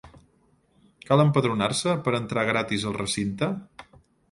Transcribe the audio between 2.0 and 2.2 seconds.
per